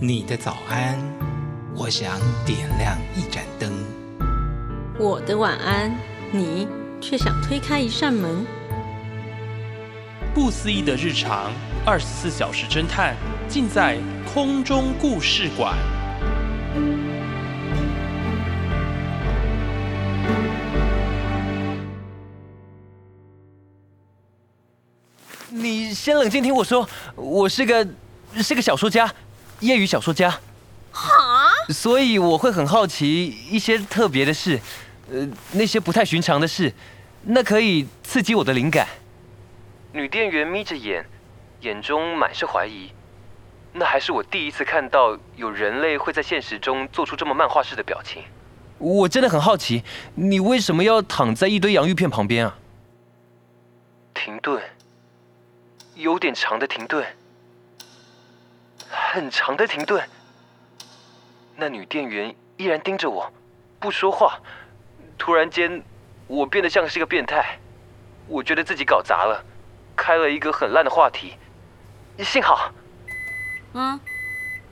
[0.00, 0.98] 你的早安，
[1.74, 3.72] 我想点亮一盏灯。
[4.98, 5.90] 我的晚安，
[6.30, 6.68] 你
[7.00, 8.44] 却想推开一扇门。
[10.34, 11.50] 不思议的日常，
[11.86, 13.16] 二十四小时侦探，
[13.48, 15.74] 尽在空中故事馆。
[26.04, 27.88] 先冷静听我说，我是个
[28.34, 29.10] 是个小说家，
[29.60, 30.38] 业余小说家。
[30.92, 31.50] 哈？
[31.70, 34.60] 所以我会很好奇一些特别的事，
[35.10, 36.70] 呃，那些不太寻常的事，
[37.22, 38.86] 那可以刺激我的灵感。
[39.94, 41.06] 女店员眯着眼，
[41.62, 42.90] 眼中满是怀疑。
[43.72, 48.22] 那还是我第一次看到有人类会在现实中做出这么漫画式的表情。
[48.76, 49.82] 我真的很好奇，
[50.16, 52.58] 你为什么要躺在一堆洋芋片旁边啊？
[54.12, 54.62] 停顿，
[55.94, 57.06] 有点长的停顿，
[58.90, 60.02] 很长的停顿。
[61.56, 63.32] 那女店员依然盯着我，
[63.78, 64.40] 不说话。
[65.16, 65.82] 突然间，
[66.26, 67.58] 我变得像是个变态。
[68.26, 69.44] 我觉得自己搞砸了，
[69.94, 71.34] 开了一个很烂的话题。
[72.18, 72.72] 幸好，
[73.74, 74.00] 嗯，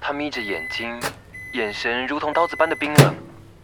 [0.00, 1.00] 她眯着眼睛，
[1.54, 3.14] 眼神如同刀子般的冰冷，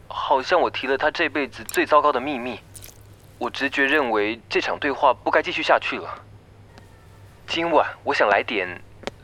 [0.06, 2.60] 好像我提了她这辈子最糟糕的秘密。
[3.36, 6.24] 我直觉认为这场对话不该继续下去了。
[7.48, 8.68] 今晚我想来点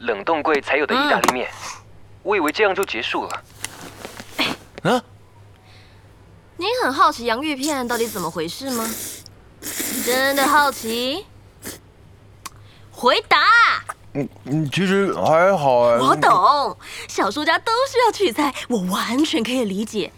[0.00, 1.50] 冷冻柜才有的意大利面。
[2.22, 3.42] 我以为这样就结束了。
[4.82, 5.02] 啊？
[6.56, 8.88] 你很好奇洋芋片到底怎么回事吗？
[10.06, 11.26] 真的好奇？
[12.90, 13.38] 回答。
[14.14, 15.98] 嗯嗯，其实还好哎。
[15.98, 16.78] 我懂，
[17.08, 20.12] 小说家都需要取材，我完全可以理解。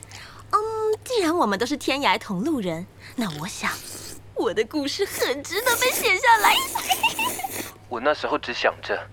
[0.51, 0.59] 嗯，
[1.03, 3.71] 既然我们都是天涯同路人，那我想
[4.35, 6.55] 我的故事很值得被写下来。
[7.97, 9.09] 我那时候只想着，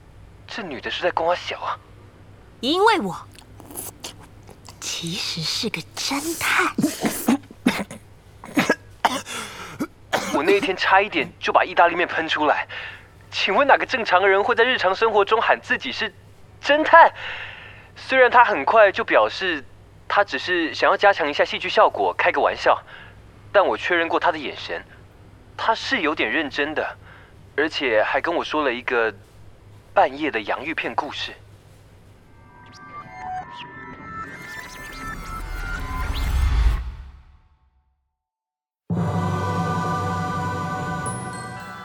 [0.45, 1.79] 这女的是在跟我小啊。
[2.59, 3.15] 因为我
[4.81, 6.75] 其实是个侦探。
[10.35, 12.67] 我那一天差一点就把意大利面喷出来。
[13.31, 16.13] 请问哪个正常人会在日常生活中喊自己是
[16.61, 17.09] 侦探？
[17.95, 19.63] 虽然他很快就表示
[20.09, 22.83] 他只是想要加强一下戏剧效果，开个玩笑，
[23.53, 24.83] 但我确认过他的眼神，
[25.55, 26.97] 他是有点认真的，
[27.55, 29.13] 而且还跟我说了一个
[29.93, 31.31] 半夜的洋芋片故事。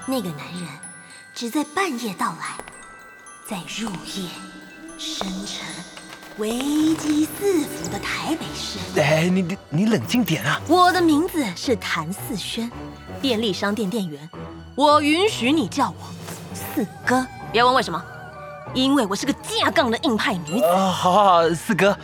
[0.06, 0.66] 那个男人
[1.34, 2.56] 只在半夜到来，
[3.46, 4.30] 在入夜、
[4.98, 5.66] 深沉、
[6.38, 6.50] 危
[6.94, 8.78] 机四伏的台北市。
[8.98, 10.58] 哎，你你你冷静点啊！
[10.66, 12.72] 我的名字是谭四轩，
[13.20, 14.28] 便利商店店员。
[14.78, 18.00] 我允许你叫我四哥，别问为什么，
[18.74, 20.64] 因为我是个架杠的硬派女子。
[20.66, 21.98] 啊，好好好，四哥，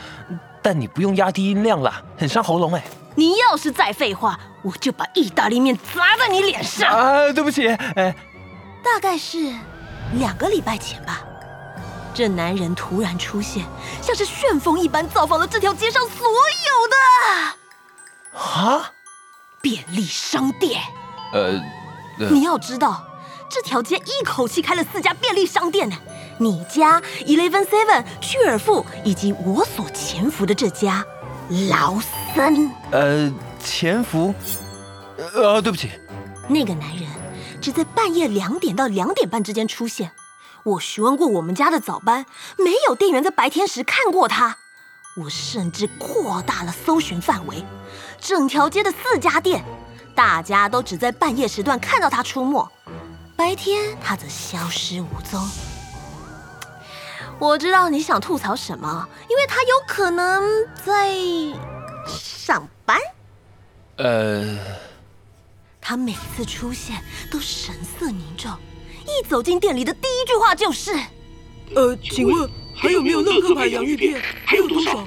[0.61, 2.83] 但你不用压低音量啦，很伤喉咙哎。
[3.15, 6.91] 你要是再废话，我就把意大利面砸在你脸上。
[6.91, 8.12] 啊，对不起，哎，
[8.83, 9.55] 大概是
[10.15, 11.21] 两个礼拜前吧，
[12.12, 13.65] 这男人突然出现，
[14.03, 18.91] 像是旋风一般造访了这条街上所有的啊，
[19.62, 20.83] 便利商店。
[21.33, 21.61] 呃，
[22.19, 23.05] 你要知道，
[23.49, 25.97] 这条街一口气开了四家便利商店呢，
[26.39, 31.05] 你家 Eleven Seven、屈尔富，以及我所潜伏的这家
[31.71, 31.99] 劳
[32.35, 32.71] 森。
[32.91, 33.33] 呃，
[33.63, 34.35] 潜伏，
[35.35, 35.91] 呃，对不起，
[36.49, 37.09] 那个男人
[37.61, 40.13] 只在半夜两点到两点半之间出现。
[40.65, 42.25] 我询问过我们家的早班，
[42.57, 44.57] 没有店员在白天时看过他。
[45.17, 47.65] 我甚至扩大了搜寻范围，
[48.19, 49.65] 整条街的四家店，
[50.15, 52.69] 大家都只在半夜时段看到他出没，
[53.37, 55.41] 白天他则消失无踪。
[57.39, 60.45] 我知道你想吐槽什么，因为他有可能
[60.85, 61.13] 在
[62.07, 62.97] 上班。
[63.97, 64.57] 呃，
[65.81, 68.53] 他每次出现都神色凝重，
[69.05, 70.93] 一走进店里的第一句话就是
[71.75, 74.23] ：“呃，请问还有没有乐克牌洋芋片？
[74.47, 75.06] 还有多少？”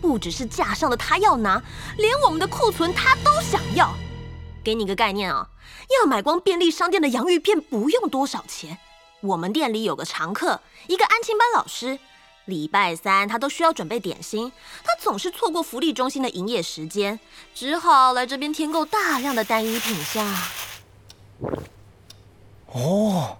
[0.00, 1.62] 不只是架上的他要拿，
[1.96, 3.94] 连我们的库存他都想要。
[4.64, 5.48] 给你个概念啊，
[6.00, 8.78] 要买光便利商店的洋芋片不用多少钱。
[9.20, 11.98] 我们店里有个常客，一个安亲班老师，
[12.44, 14.52] 礼拜三他都需要准备点心，
[14.84, 17.18] 他总是错过福利中心的营业时间，
[17.54, 20.26] 只好来这边添购大量的单一品项。
[22.72, 23.38] 哦，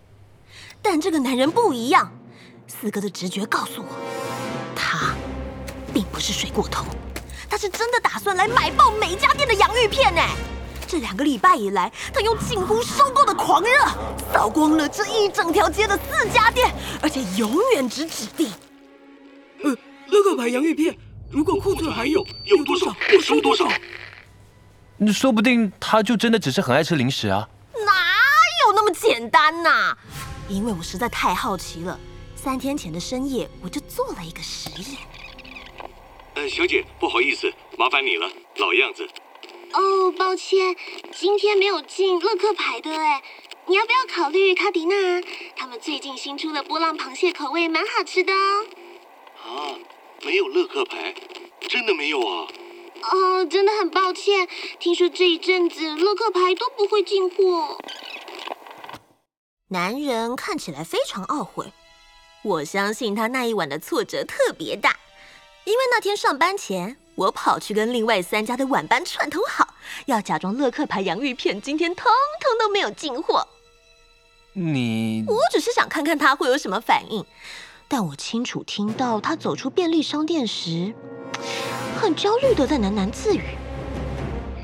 [0.82, 2.12] 但这个男人不一样，
[2.66, 4.27] 四哥的直觉告诉我，他
[5.98, 6.84] 并不是水过头，
[7.50, 10.22] 他是真的打算来买爆每家店的洋芋片呢。
[10.86, 13.70] 这两个礼拜以来，他用近乎收购的狂热，
[14.32, 16.72] 扫光了这一整条街的四家店，
[17.02, 18.48] 而且永远只指定。
[19.64, 20.96] 呃，那个买洋芋片，
[21.32, 23.68] 如果库存还有，有多少我收多少。
[25.12, 27.48] 说不定他就真的只是很爱吃零食啊。
[27.74, 27.92] 哪
[28.64, 29.98] 有那么简单呐、
[30.48, 31.98] 因为我实在太好奇了。
[32.36, 35.00] 三天前的深夜，我就做了一个实验。
[36.38, 39.08] 呃，小姐，不好意思，麻烦你了，老样子。
[39.72, 40.76] 哦，抱歉，
[41.10, 43.20] 今天没有进乐克牌的哎。
[43.66, 45.20] 你要不要考虑卡迪娜？
[45.56, 48.66] 他们最近新出的波浪螃蟹口味蛮好吃的哦。
[49.42, 49.74] 啊，
[50.22, 51.12] 没有乐克牌，
[51.62, 52.46] 真的没有啊？
[53.02, 54.48] 哦，真的很抱歉，
[54.78, 57.80] 听说这一阵子乐克牌都不会进货。
[59.70, 61.72] 男人看起来非常懊悔，
[62.44, 64.96] 我相信他那一晚的挫折特别大，
[65.68, 69.74] 因为那天上班前，我跑去跟另外三家的晚班串通好，
[70.06, 72.06] 要假装乐客牌洋芋片今天通
[72.40, 73.46] 通都没有进货。
[74.54, 77.22] 你我只是想看看他会有什么反应，
[77.86, 80.94] 但我清楚听到他走出便利商店时，
[82.00, 83.42] 很焦虑的在喃喃自语。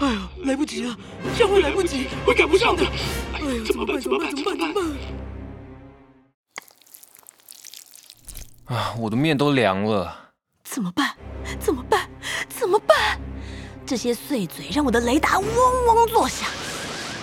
[0.00, 0.97] 哎呀，来不及了，
[1.37, 2.83] 这样会来不及，会赶不上的。
[3.35, 4.00] 哎呀，怎么办？
[4.00, 4.35] 怎么办？
[4.35, 4.59] 怎么办？
[4.59, 4.73] 怎么
[8.69, 8.79] 办？
[8.79, 10.24] 啊，我的面都凉了。
[10.75, 11.15] 怎么办？
[11.61, 12.11] 怎么办？
[12.49, 13.17] 怎么办？
[13.87, 15.47] 这些碎嘴让我的雷达嗡
[15.87, 16.49] 嗡作响。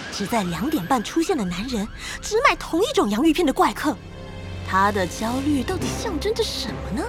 [0.09, 1.86] 只在两点半出现的男人，
[2.21, 3.94] 只买同一种洋芋片的怪客，
[4.65, 7.03] 他的焦虑到底象征着什么呢？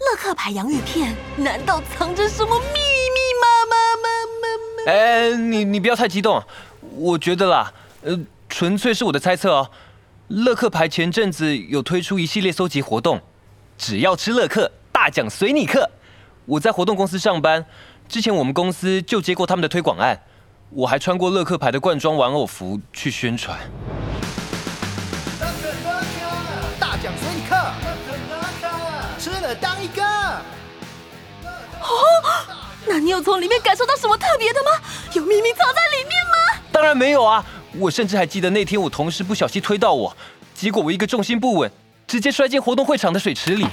[0.00, 3.46] 乐克牌洋芋片难道藏着什么秘密吗？
[3.70, 4.08] 吗吗
[4.42, 4.92] 吗吗？
[4.92, 6.44] 哎，你你不要太激动，
[6.94, 8.20] 我觉得啦，呃，
[8.50, 9.70] 纯粹是我的猜测哦。
[10.28, 13.22] 乐克牌前阵子有推出一系列搜集活动，
[13.78, 14.70] 只要吃乐克，
[15.00, 15.90] 大奖随你克。
[16.44, 17.64] 我在活动公司上班，
[18.06, 20.20] 之前我们公司就接过他们的推广案，
[20.68, 23.58] 我还穿过乐克牌的罐装玩偶服去宣传。
[26.78, 27.56] 大奖随你克，
[29.18, 30.02] 吃了当一个。
[32.86, 34.70] 那你有从里面感受到什么特别的吗？
[35.14, 36.62] 有秘密藏在里面吗？
[36.70, 37.42] 当然没有啊！
[37.78, 40.14] 我甚至还记得那天我同事不小心推到我，
[40.52, 41.72] 结果我一个重心不稳，
[42.06, 43.66] 直接摔进活动会场的水池里。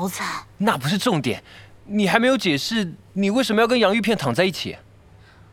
[0.00, 0.46] 好惨！
[0.56, 1.44] 那不是重点，
[1.84, 4.78] 你还没有解释你为什么要跟洋芋片躺在一起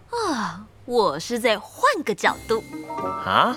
[0.09, 0.65] 啊！
[0.85, 2.63] 我是在换个角度。
[3.25, 3.53] 啊？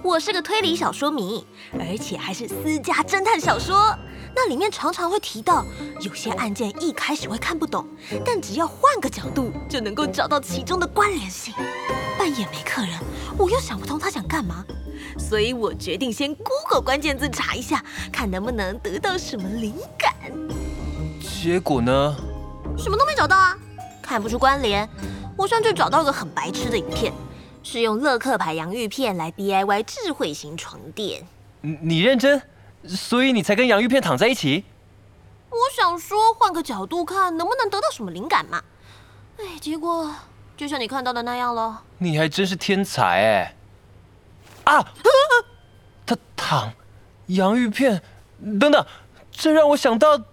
[0.00, 3.98] 我是个推理小说迷，而且还是私家侦探小说。
[4.32, 5.64] 那里面常常会提到，
[5.98, 7.84] 有些案件一开始会看不懂，
[8.24, 11.52] 但只要换个角度，就能够找到其中的关联性。
[12.16, 12.96] 半夜没客人，
[13.36, 14.64] 我又想不通他想干嘛，
[15.18, 20.11] 所以我决定先 Google 关键字查一下，看能不能得到什么灵感。
[21.20, 22.16] 结果呢？
[22.78, 23.56] 什么都没找到啊，
[24.00, 24.88] 看不出关联。
[25.36, 27.12] 我甚至找到个很白痴的影片，
[27.62, 31.26] 是用乐克牌洋芋片来 DIY 智慧型床垫。
[31.60, 32.40] 你你认真？
[32.86, 34.64] 所以你才跟洋芋片躺在一起？
[35.50, 38.62] 我想说，换个角度看，能不能得到什么灵感嘛？
[39.38, 40.14] 哎，结果
[40.56, 41.82] 就像你看到的那样了。
[41.98, 43.54] 你还真是天才哎！
[44.64, 44.92] 啊！
[46.06, 46.72] 他躺
[47.26, 48.02] 洋芋片，
[48.60, 48.86] 等等，
[49.32, 50.16] 这让我想到……
[50.16, 50.24] 等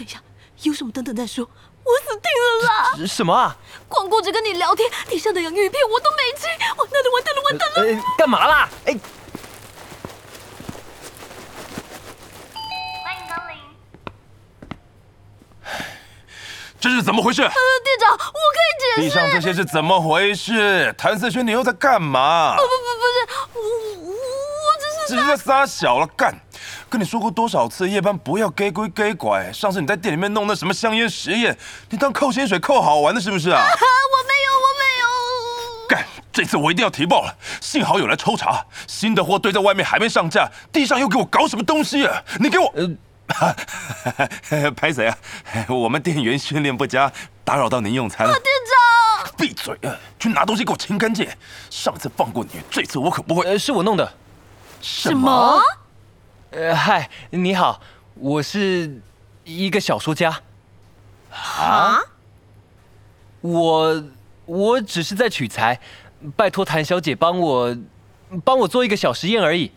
[0.00, 0.20] 一下，
[0.62, 0.92] 有什么？
[0.92, 1.48] 等等再说。
[1.84, 3.06] 我死定了啦！
[3.06, 3.56] 什么啊？
[3.88, 7.80] 光顾着跟你聊天，地上的洋芋片我都没吃，完蛋了，完蛋了，完蛋了！
[7.80, 8.68] 呃，干嘛啦？
[8.84, 8.98] 哎。
[16.80, 17.42] 这是怎么回事？
[17.42, 19.08] 呃，店长，我可以解释。
[19.08, 20.94] 地上这些是怎么回事？
[20.96, 22.54] 谭思轩，你又在干嘛？
[22.56, 23.60] 不不不，不是，我
[24.06, 25.16] 我我只是……
[25.16, 26.38] 只是在撒小了，干！
[26.88, 29.52] 跟你说过多少次，夜班不要给鬼给拐。
[29.52, 31.56] 上次你在店里面弄那什么香烟实验，
[31.90, 33.60] 你当扣薪水扣好玩的，是不是 啊？
[33.60, 33.64] 我
[34.26, 35.88] 没有，我没有。
[35.88, 36.06] 干！
[36.32, 37.36] 这次我一定要提报了。
[37.60, 42.22] 幸好有来抽查，新的货堆在外面还没上架，地上又给我搞什么东西啊？
[42.40, 42.72] 你给我……
[42.74, 42.88] 呃。
[44.74, 45.18] 拍谁啊？
[45.68, 47.12] 我们店员训练不佳，
[47.44, 48.32] 打扰到您用餐了。
[48.32, 48.44] 店
[49.26, 49.94] 长，闭嘴啊！
[50.18, 51.28] 去拿东西给我清干净。
[51.68, 53.44] 上次放过你，这次我可不会。
[53.44, 54.12] 呃，是我弄的。
[54.80, 55.60] 什么？
[56.50, 57.80] 呃，嗨，你好，
[58.14, 59.02] 我是
[59.44, 60.40] 一个小说家。
[61.30, 62.00] 啊？
[63.42, 64.04] 我
[64.46, 65.78] 我只是在取材，
[66.36, 67.76] 拜托谭小姐帮我
[68.44, 69.70] 帮我做一个小实验而已，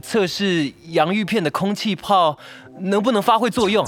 [0.00, 2.38] 测试洋芋片的空气泡。
[2.80, 3.84] 能不能发挥作用？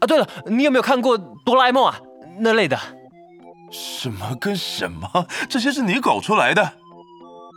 [0.00, 2.00] 啊，对了，你有没有看过哆啦 A 梦啊？
[2.38, 2.78] 那类的？
[3.70, 5.26] 什么跟什么？
[5.50, 6.72] 这些是你搞出来的？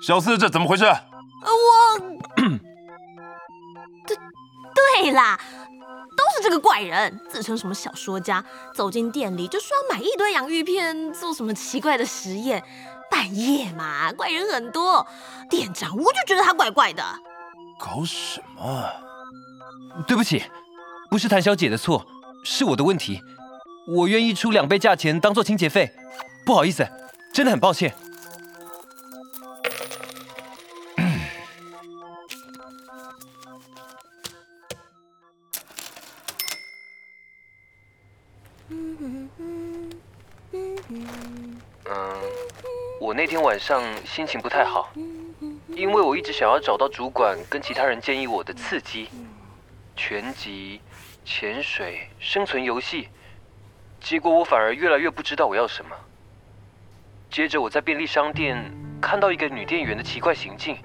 [0.06, 0.86] 小四，这怎么回事？
[0.86, 2.60] 我，
[5.02, 5.40] 对啦，
[6.18, 8.44] 都是这个怪人，自称什么小说家，
[8.74, 12.64] 走进店里就说要买一堆洋芋片，做什么奇怪的实验。
[13.12, 15.06] 半夜嘛，怪人很多，
[15.50, 17.04] 店长我就觉得他怪怪的。
[17.80, 18.84] 搞什么？
[20.08, 20.44] 对不起，
[21.10, 22.06] 不是谭小姐的错，
[22.44, 23.20] 是我的问题。
[23.88, 25.92] 我愿意出两倍价钱当做清洁费。
[26.46, 26.88] 不好意思，
[27.34, 27.96] 真的很抱歉。
[43.60, 44.90] 上心情不太好，
[45.76, 49.10] 因为我一直想要找到主管跟其他人建议我的刺激，
[49.96, 50.82] 拳击、
[51.26, 53.10] 潜水、生存游戏，
[54.00, 55.96] 结果我反而越来越不知道我要什么。
[57.30, 60.78] 接着我在便利商店看到一个女店员的奇怪行径，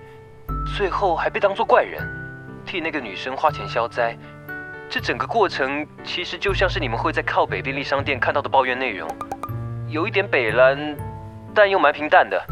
[0.76, 2.02] 最后还被当作怪人，
[2.66, 4.16] 替那个女生花钱消灾。
[4.90, 9.08] 这整个过程其实就像是你们会在靠北便利商店看到的抱怨内容。
[9.88, 10.96] 有一点北蓝，
[11.54, 12.44] 但又蛮平淡的。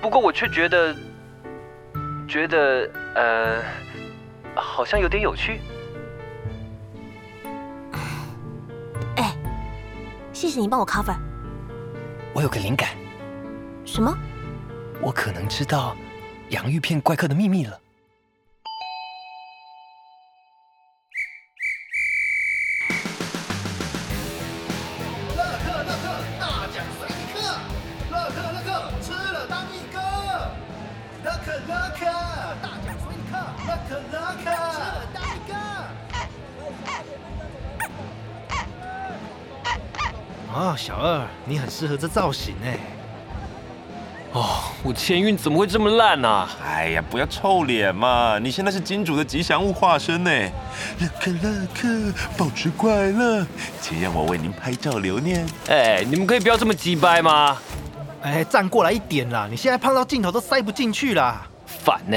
[0.00, 0.96] 不过我却觉得，
[2.26, 3.62] 觉得呃，
[4.54, 5.60] 好像有点有趣。
[9.16, 9.36] 哎，
[10.32, 11.16] 谢谢你帮我 cover。
[12.32, 12.90] 我有个灵感。
[13.84, 14.16] 什么？
[15.02, 15.96] 我可能知道
[16.48, 17.78] 洋芋片怪客的秘密了。
[40.52, 42.78] 哦，小二，你很适合这造型哎。
[44.32, 46.48] 哦，我前运怎么会这么烂呢？
[46.64, 48.38] 哎呀，不要臭脸嘛！
[48.38, 50.30] 你现在是金主的吉祥物化身呢。
[50.30, 53.46] 乐克乐克，保持快乐，
[53.80, 55.46] 请让我为您拍照留念。
[55.68, 57.56] 哎，你们可以不要这么鸡掰吗？
[58.22, 59.48] 哎，站过来一点啦！
[59.50, 62.16] 你现在胖到镜头都塞不进去啦，烦呢。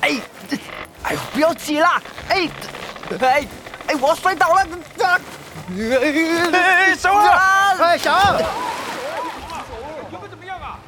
[0.00, 0.20] 哎，
[1.02, 2.00] 哎呦，不要挤啦！
[2.28, 2.48] 哎，
[3.20, 3.46] 哎，
[3.88, 4.66] 哎，我要摔倒了！
[5.70, 8.40] 哎，小二，哎，小二，
[10.10, 10.78] 有没有怎么样啊？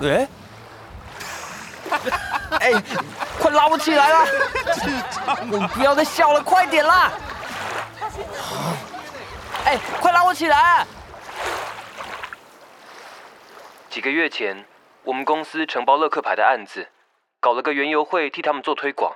[0.00, 0.26] 哎，
[2.72, 2.82] 哎，
[3.38, 4.24] 快拉我起来啦！
[5.44, 7.12] 你不要再笑了，快点啦！
[9.66, 10.86] 哎，快拉我起来！
[13.90, 14.64] 几个月前，
[15.02, 16.88] 我们公司承包乐客牌的案子，
[17.40, 19.14] 搞了个园游会替他们做推广。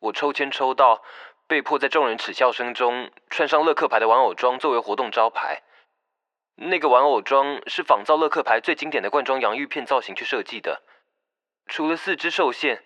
[0.00, 1.00] 我抽签抽到。
[1.50, 5.64] 被迫在众人耻笑声中穿上乐克牌的玩偶装作为活动招牌。
[6.54, 10.80] 那个玩偶装是仿造乐克牌最经典的罐装洋芋片造型去设计的。
[11.66, 12.84] 除了四肢受限，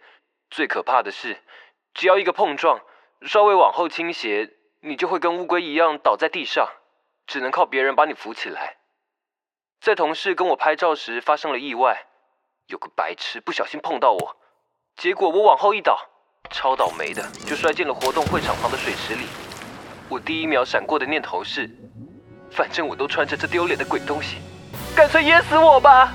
[0.49, 1.43] 最可怕的是，
[1.93, 2.81] 只要一个碰撞，
[3.27, 6.67] 稍微往后倾斜，你就会跟乌龟一样倒在地上，
[7.27, 8.79] 只能靠别人把你扶起来。
[9.79, 12.07] 在同事跟我拍照时发生了意外，
[12.69, 14.37] 有个白痴不小心碰到我，
[14.97, 16.14] 结果我往后一倒。
[16.51, 19.27] 超倒霉的，就摔进了活动会场旁的水池里。
[20.09, 21.69] 我第一秒闪过的念头是，
[22.51, 24.37] 反正我都穿着这丢脸的鬼东西，
[24.95, 26.13] 干脆淹死我吧。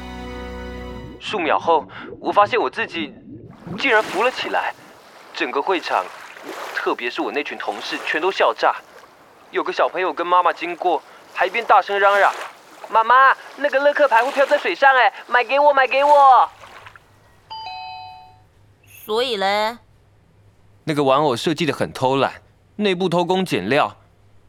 [1.19, 1.85] 数秒后，
[2.19, 3.13] 我发现我自己
[3.77, 4.73] 竟然浮了起来。
[5.33, 6.03] 整个会场，
[6.73, 8.75] 特别是我那群同事，全都笑炸。
[9.51, 11.01] 有个小朋友跟妈妈经过，
[11.33, 12.33] 还一边大声嚷嚷
[12.89, 16.49] ：“妈妈，那个乐克牌会飘在水上，哎，买给我，买给我。”
[19.05, 19.77] 所以嘞？
[20.89, 22.41] 那个玩偶设计的很偷懒，
[22.77, 23.95] 内部偷工减料，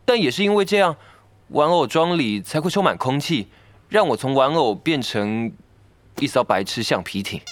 [0.06, 0.97] 但也是因为这样，
[1.49, 3.50] 玩偶装里才会充满空气，
[3.90, 5.52] 让我从玩偶变成
[6.18, 7.42] 一艘白痴橡皮艇。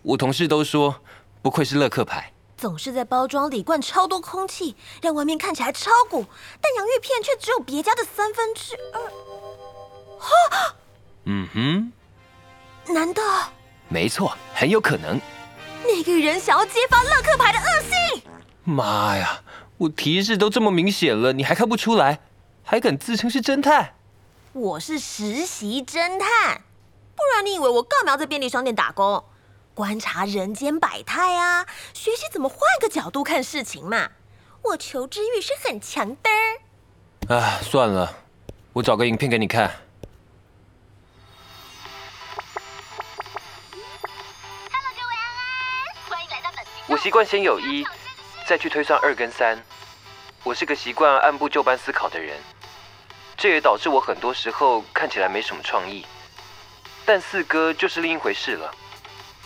[0.00, 1.02] 我同事都说，
[1.42, 6.24] 不愧是乐克牌，总是在包装里灌超多空气，让外面看起来超鼓，
[6.62, 9.02] 但洋芋片却只有别家的三分之二。
[10.18, 10.74] 哈，
[11.24, 11.92] 嗯哼，
[12.94, 13.22] 难道？
[13.90, 15.20] 没错，很有可能。
[16.00, 18.22] 那个人想要揭发乐克牌的恶性。
[18.64, 19.42] 妈呀！
[19.76, 22.20] 我提示都这么明显了，你还看不出来？
[22.64, 23.92] 还敢自称是侦探？
[24.54, 26.62] 我是实习侦探，
[27.14, 29.22] 不然你以为我干嘛要在便利商店打工？
[29.74, 34.08] 观察人间百态啊，学习怎么换个角度看事情嘛。
[34.62, 36.30] 我求知欲是很强的。
[37.28, 38.16] 哎，算了，
[38.72, 39.70] 我找个影片给你看。
[47.02, 47.86] 习惯先有一。
[48.46, 49.62] 再去推算二跟三，
[50.42, 52.36] 我是个习惯按部就班思考的人，
[53.36, 56.04] 这也导致我很多时候看起来没什么创意。
[57.06, 58.74] 但四哥就是另一回事了，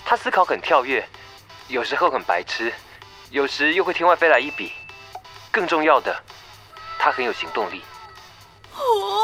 [0.05, 1.07] 他思考很跳跃，
[1.69, 2.73] 有时候很白痴，
[3.31, 4.73] 有时又会天外飞来一笔。
[5.53, 6.17] 更重要的，
[6.99, 7.85] 他很有行动力。
[8.75, 9.21] 哦，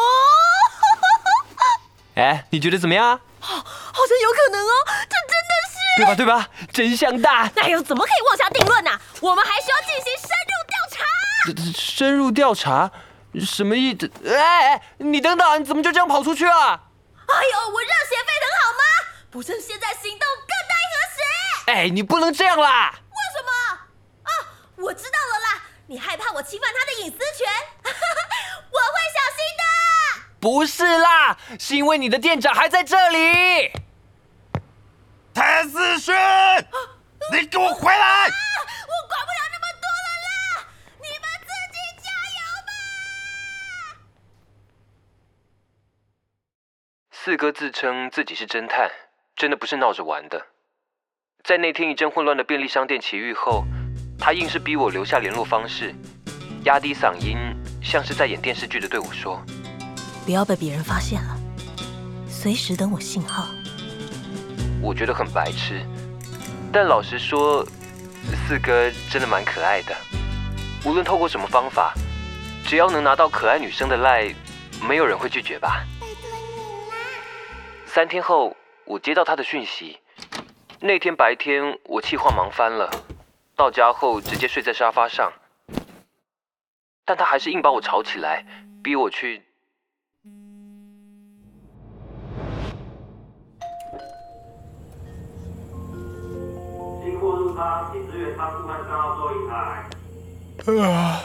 [2.15, 3.19] 哎，你觉得怎么样？
[3.41, 4.73] 好，好像有可能哦，
[5.09, 5.50] 这真
[5.97, 6.15] 对吧？
[6.15, 6.49] 对吧？
[6.73, 7.51] 真相大。
[7.57, 8.91] 哎呦，怎么可以妄下定论呢？
[9.21, 11.79] 我们还需要进行深入调查。
[11.79, 12.91] 深入调查？
[13.41, 14.11] 什么意思？
[14.27, 16.81] 哎哎，你等等，你怎么就这样跑出去啊？
[17.29, 18.83] 哎呦，我热血沸腾好吗？
[19.31, 21.73] 不趁现在行动，更待何时？
[21.73, 22.93] 哎，你不能这样啦！
[22.93, 23.79] 为什么？
[24.25, 24.31] 啊，
[24.77, 27.47] 我知道了啦，你害怕我侵犯他的隐私权，
[27.85, 29.63] 我会小心的。
[30.41, 33.71] 不是啦，是因为你的店长还在这里。
[35.33, 36.15] 谭思轩，
[37.33, 38.27] 你给我回来！
[38.27, 40.31] 我管不了那么多了啦，
[40.97, 42.71] 你们自己加油吧。
[47.13, 48.91] 四哥自称自己是侦探，
[49.37, 50.47] 真的不是闹着玩的。
[51.45, 53.65] 在那天一阵混乱的便利商店奇遇后，
[54.19, 55.95] 他硬是逼我留下联络方式，
[56.65, 57.39] 压低嗓音，
[57.83, 59.41] 像是在演电视剧的对我说
[60.27, 61.37] ：“不要被别人发现了，
[62.29, 63.49] 随时等我信号。”
[64.83, 65.85] 我觉得很白痴，
[66.73, 67.65] 但老实说，
[68.47, 69.95] 四哥真的蛮可爱的。
[70.87, 71.93] 无论透过什么方法，
[72.65, 74.35] 只要能拿到可爱女生的赖，
[74.89, 75.85] 没有人会拒绝吧。
[76.01, 76.57] 拜托你
[76.91, 76.97] 了
[77.85, 78.57] 三天后，
[78.87, 80.01] 我接到他的讯息。
[80.81, 82.91] 那天白天我气话忙翻了，
[83.55, 85.31] 到家后直接睡在沙发上，
[87.05, 88.47] 但他还是硬把我吵起来，
[88.83, 89.43] 逼我去。
[97.61, 99.53] 经过入仓，请支援仓库和三号座椅台。
[100.83, 101.21] 啊，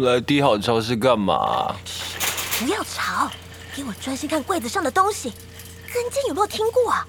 [0.00, 1.74] 来低好超市干嘛？
[2.58, 3.30] 不要吵，
[3.76, 5.32] 给我专心看柜子上的东西。
[5.92, 7.06] 跟进有没有听过啊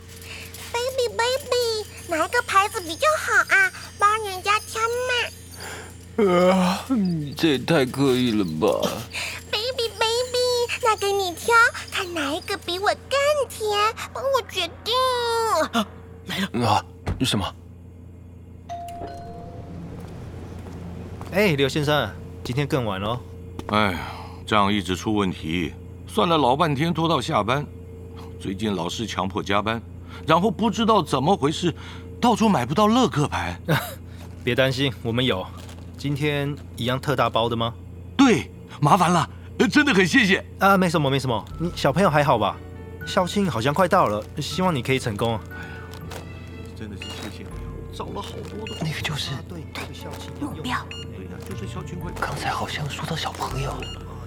[0.71, 3.71] ？Baby baby，哪一个牌子比较好啊？
[3.97, 6.51] 帮人家挑嘛。
[6.51, 8.89] 啊，你这也太刻意了吧！
[9.51, 10.37] Baby baby，
[10.83, 11.53] 那给你挑，
[11.91, 13.69] 看哪一个比我更甜，
[14.13, 14.93] 帮我决定。
[15.73, 15.87] 啊，
[16.27, 16.67] 来了！
[16.67, 16.85] 啊，
[17.25, 17.45] 什么？
[21.35, 22.09] 哎，刘先生，
[22.45, 23.19] 今天更晚了。
[23.67, 23.99] 哎呀，
[24.45, 25.73] 这样一直出问题，
[26.07, 27.67] 算了老半天拖到下班。
[28.39, 29.81] 最近老是强迫加班，
[30.25, 31.75] 然后不知道怎么回事，
[32.21, 33.59] 到处买不到乐克牌。
[34.45, 35.45] 别担心，我们有。
[35.97, 37.73] 今天一样特大包的吗？
[38.15, 39.29] 对，麻烦了，
[39.69, 40.41] 真的很谢谢。
[40.59, 41.43] 啊，没什么，没什么。
[41.59, 42.55] 你小朋友还好吧？
[43.05, 45.37] 校庆好像快到了，希望你可以成功。
[45.49, 45.71] 哎呀，
[46.77, 47.49] 真的是谢谢你，
[47.93, 48.77] 找了好多的。
[48.79, 50.77] 那个就是对那个校庆目标。
[52.19, 53.75] 刚才好像说到小朋友。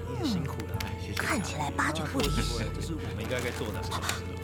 [0.09, 0.79] 你也辛苦了，
[1.17, 2.65] 看起来八九不离十。
[2.75, 3.81] 这是我们应该该做的。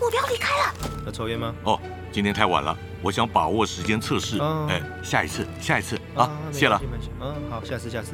[0.00, 0.74] 目标离开了。
[1.06, 1.54] 要抽烟吗？
[1.64, 4.38] 哦，今天太晚了，我想把握时间测试。
[4.68, 6.80] 哎，下一次，下一次啊，谢了。
[7.20, 8.12] 嗯，好，下次，下次。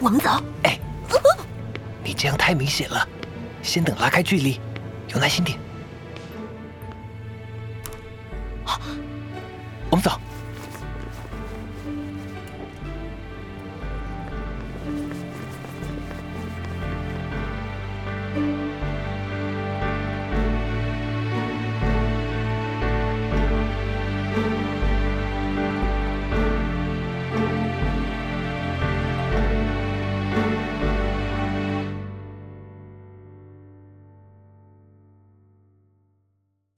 [0.00, 0.30] 我们走。
[0.64, 0.78] 哎，
[2.02, 3.08] 你这样太明显了，
[3.62, 4.60] 先等拉开距离，
[5.08, 5.58] 有耐心点。
[8.64, 8.80] 好，
[9.90, 10.20] 我们走。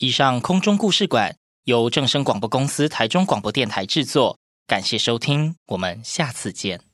[0.09, 6.88] 以上空中故事馆由正声广播公司台中广播电台制作，感谢收听，我们下次见。